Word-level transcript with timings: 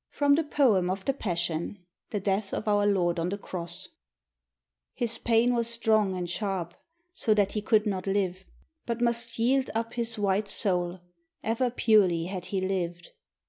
]FROM 0.16 0.36
THE 0.36 0.44
'POEM 0.44 0.88
OF 0.90 1.04
THE 1.06 1.12
PASSION' 1.12 1.76
[The 2.10 2.20
Death 2.20 2.54
of 2.54 2.68
Our 2.68 2.86
Lord 2.86 3.18
on 3.18 3.30
the 3.30 3.36
Cross] 3.36 3.88
His 4.94 5.18
pain 5.18 5.56
was 5.56 5.66
strong 5.66 6.14
and 6.16 6.30
sharp, 6.30 6.74
so 7.12 7.34
that 7.34 7.54
he 7.54 7.62
could 7.62 7.84
not 7.84 8.06
live, 8.06 8.46
But 8.86 9.00
must 9.00 9.40
yield 9.40 9.70
up 9.74 9.94
his 9.94 10.16
white 10.16 10.46
soul; 10.46 11.00
ever 11.42 11.68
purely 11.68 12.26
had 12.26 12.44
he 12.46 12.60
lived. 12.60 13.10